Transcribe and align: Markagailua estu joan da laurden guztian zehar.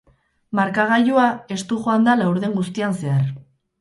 Markagailua 0.59 1.27
estu 1.57 1.77
joan 1.83 2.07
da 2.09 2.17
laurden 2.23 2.57
guztian 2.59 2.99
zehar. 3.03 3.29